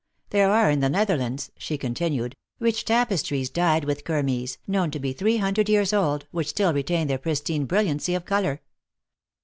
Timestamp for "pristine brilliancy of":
7.19-8.25